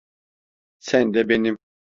[0.79, 1.57] Sen de benim.